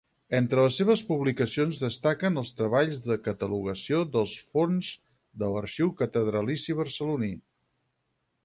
Entre 0.35 0.61
les 0.67 0.77
seves 0.81 1.01
publicacions 1.09 1.81
destaquen 1.83 2.41
els 2.41 2.51
treballs 2.61 3.01
de 3.07 3.17
catalogació 3.27 4.01
dels 4.15 4.33
fons 4.55 4.91
de 5.43 5.53
l’arxiu 5.53 5.95
catedralici 6.01 6.81
barceloní. 6.81 7.35